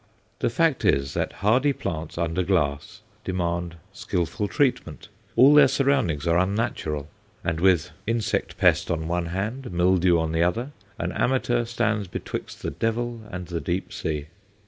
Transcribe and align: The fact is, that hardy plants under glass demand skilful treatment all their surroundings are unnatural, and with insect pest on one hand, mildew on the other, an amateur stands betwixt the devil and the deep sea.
The 0.39 0.49
fact 0.49 0.83
is, 0.83 1.13
that 1.13 1.31
hardy 1.45 1.73
plants 1.73 2.17
under 2.17 2.41
glass 2.41 3.01
demand 3.23 3.75
skilful 3.93 4.47
treatment 4.47 5.09
all 5.35 5.53
their 5.53 5.67
surroundings 5.67 6.25
are 6.25 6.39
unnatural, 6.39 7.07
and 7.43 7.59
with 7.59 7.91
insect 8.07 8.57
pest 8.57 8.89
on 8.89 9.07
one 9.07 9.27
hand, 9.27 9.71
mildew 9.71 10.17
on 10.17 10.31
the 10.31 10.41
other, 10.41 10.71
an 10.97 11.11
amateur 11.11 11.65
stands 11.65 12.07
betwixt 12.07 12.63
the 12.63 12.71
devil 12.71 13.21
and 13.29 13.49
the 13.49 13.61
deep 13.61 13.93
sea. 13.93 14.25